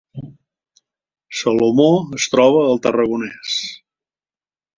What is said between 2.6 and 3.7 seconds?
al Tarragonès